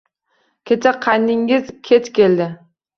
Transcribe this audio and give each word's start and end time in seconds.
Kecha 0.71 0.95
qayningiz 1.05 1.73
kech 1.91 2.13
keldi 2.21 2.53